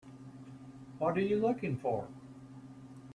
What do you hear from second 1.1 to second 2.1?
are you looking for?